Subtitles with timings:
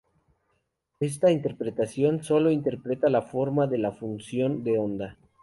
[0.99, 5.15] Esta interpretación solo interpreta la forma de la función de onda.